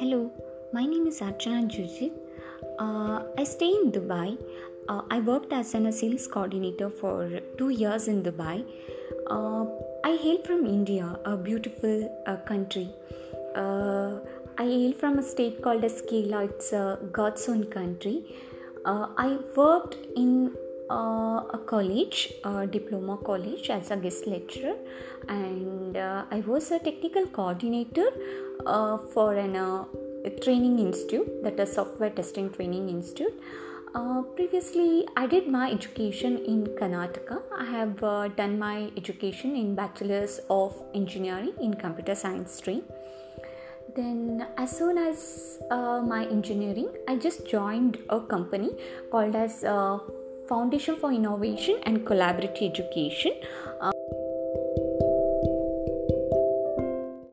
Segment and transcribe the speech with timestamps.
[0.00, 0.30] Hello,
[0.72, 2.12] my name is Archana Jujit.
[2.78, 4.38] Uh, I stay in Dubai.
[4.88, 8.64] Uh, I worked as an, sales coordinator for two years in Dubai.
[9.26, 9.66] Uh,
[10.02, 12.88] I hail from India, a beautiful uh, country.
[13.54, 14.20] Uh,
[14.56, 16.48] I hail from a state called as Kerala.
[16.48, 18.24] It's a God's own country.
[18.86, 20.56] Uh, I worked in
[20.90, 24.76] uh, a college, a diploma college, as a guest lecturer,
[25.28, 28.08] and uh, I was a technical coordinator
[29.12, 29.84] for an uh,
[30.42, 33.40] training institute, that is software testing training institute.
[33.94, 37.42] Uh, previously, I did my education in Karnataka.
[37.58, 42.84] I have uh, done my education in Bachelor's of Engineering in Computer Science stream.
[43.96, 48.70] Then, as soon as uh, my engineering, I just joined a company
[49.10, 49.98] called as uh,
[50.48, 53.32] Foundation for Innovation and Collaborative Education.
[53.80, 53.90] Uh,